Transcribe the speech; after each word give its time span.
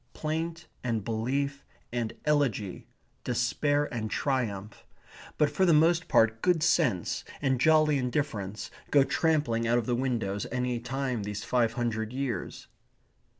Plaint 0.13 0.65
and 0.83 1.03
belief 1.05 1.63
and 1.93 2.11
elegy, 2.25 2.87
despair 3.23 3.85
and 3.93 4.09
triumph, 4.09 4.83
but 5.37 5.51
for 5.51 5.63
the 5.63 5.75
most 5.75 6.07
part 6.07 6.41
good 6.41 6.63
sense 6.63 7.23
and 7.39 7.61
jolly 7.61 7.99
indifference, 7.99 8.71
go 8.89 9.03
trampling 9.03 9.67
out 9.67 9.77
of 9.77 9.85
the 9.85 9.93
windows 9.93 10.47
any 10.51 10.79
time 10.79 11.21
these 11.21 11.43
five 11.43 11.73
hundred 11.73 12.13
years. 12.13 12.65